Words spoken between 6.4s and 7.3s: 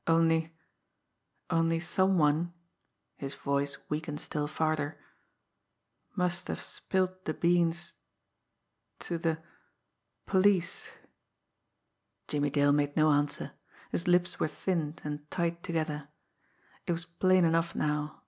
have spilled